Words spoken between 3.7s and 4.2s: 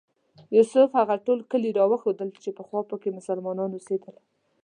اوسېدل.